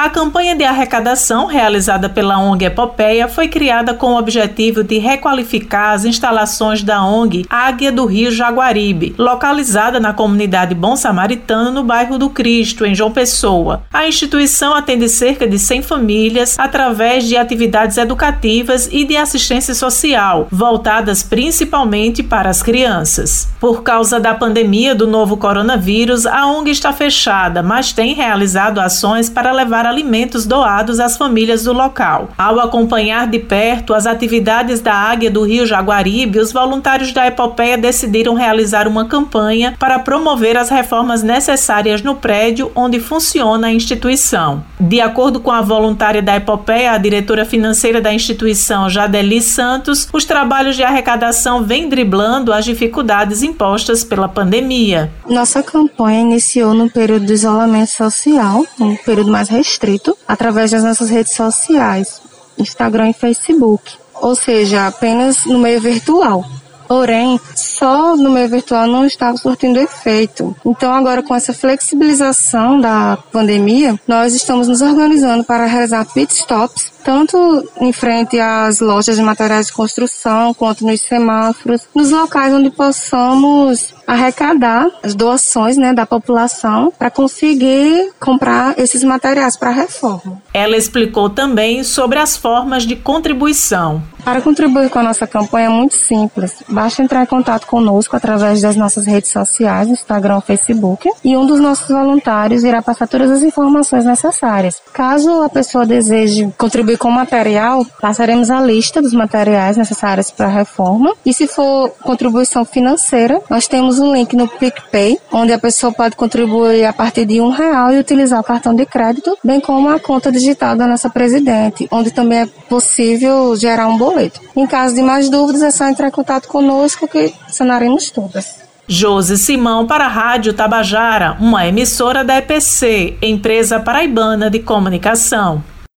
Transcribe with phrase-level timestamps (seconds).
[0.00, 5.92] A campanha de arrecadação realizada pela ONG Epopeia foi criada com o objetivo de requalificar
[5.92, 12.16] as instalações da ONG Águia do Rio Jaguaribe, localizada na comunidade Bom Samaritano, no bairro
[12.16, 13.82] do Cristo, em João Pessoa.
[13.92, 20.48] A instituição atende cerca de 100 famílias através de atividades educativas e de assistência social,
[20.50, 23.50] voltadas principalmente para as crianças.
[23.60, 29.28] Por causa da pandemia do novo coronavírus, a ONG está fechada, mas tem realizado ações
[29.28, 32.30] para levar alimentos doados às famílias do local.
[32.38, 37.76] Ao acompanhar de perto as atividades da Águia do Rio Jaguaribe, os voluntários da Epopeia
[37.76, 44.62] decidiram realizar uma campanha para promover as reformas necessárias no prédio onde funciona a instituição.
[44.78, 50.24] De acordo com a voluntária da Epopeia, a diretora financeira da instituição, Jadeli Santos, os
[50.24, 55.10] trabalhos de arrecadação vêm driblando as dificuldades impostas pela pandemia.
[55.28, 59.79] Nossa campanha iniciou no período do isolamento social, um período mais restrito,
[60.28, 62.20] através das nossas redes sociais,
[62.58, 66.44] Instagram e Facebook, ou seja, apenas no meio virtual.
[66.90, 70.56] Porém, só no meio virtual não estava surtindo efeito.
[70.66, 76.90] Então, agora com essa flexibilização da pandemia, nós estamos nos organizando para realizar pit stops
[77.04, 82.70] tanto em frente às lojas de materiais de construção, quanto nos semáforos, nos locais onde
[82.70, 90.42] possamos arrecadar as doações né, da população para conseguir comprar esses materiais para a reforma.
[90.52, 94.02] Ela explicou também sobre as formas de contribuição.
[94.24, 96.62] Para contribuir com a nossa campanha é muito simples.
[96.68, 101.60] Basta entrar em contato conosco através das nossas redes sociais, Instagram, Facebook, e um dos
[101.60, 104.80] nossos voluntários irá passar todas as informações necessárias.
[104.92, 110.50] Caso a pessoa deseje contribuir com material, passaremos a lista dos materiais necessários para a
[110.50, 111.12] reforma.
[111.24, 116.16] E se for contribuição financeira, nós temos um link no PicPay, onde a pessoa pode
[116.16, 119.98] contribuir a partir de um real e utilizar o cartão de crédito, bem como a
[119.98, 124.40] conta digital da nossa presidente, onde também é possível gerar um boleto.
[124.56, 128.60] Em caso de mais dúvidas, é só entrar em contato conosco que sanaremos todas.
[128.86, 135.62] Josi Simão para a Rádio Tabajara, uma emissora da EPC, Empresa Paraibana de Comunicação.